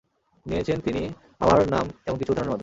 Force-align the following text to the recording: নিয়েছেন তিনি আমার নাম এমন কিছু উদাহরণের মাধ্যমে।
নিয়েছেন 0.45 0.77
তিনি 0.79 1.01
আমার 1.39 1.59
নাম 1.69 1.85
এমন 2.07 2.17
কিছু 2.17 2.31
উদাহরণের 2.31 2.51
মাধ্যমে। 2.51 2.59